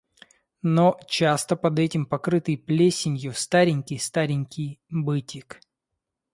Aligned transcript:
Но 0.63 0.99
часто 1.07 1.55
под 1.55 1.77
этим, 1.77 2.07
покрытый 2.07 2.57
плесенью, 2.57 3.35
старенький-старенький 3.35 4.81
бытик. 4.89 5.59